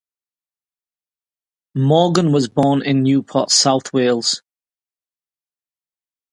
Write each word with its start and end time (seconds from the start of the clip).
Morgan 1.75 2.31
was 2.31 2.49
born 2.49 2.81
in 2.83 3.03
Newport, 3.03 3.51
South 3.51 3.93
Wales. 3.93 4.41